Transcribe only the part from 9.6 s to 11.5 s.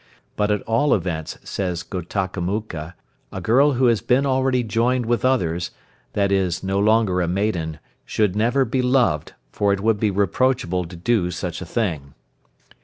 it would be reproachable to do